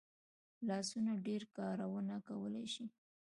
لاسونه 0.67 1.11
ډېر 1.25 1.41
کارونه 1.57 2.15
کولی 2.27 2.65
شي 2.73 2.85